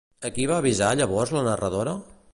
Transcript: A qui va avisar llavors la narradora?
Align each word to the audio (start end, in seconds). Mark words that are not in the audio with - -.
A 0.29 0.31
qui 0.37 0.47
va 0.51 0.57
avisar 0.63 0.89
llavors 1.01 1.37
la 1.37 1.47
narradora? 1.53 1.99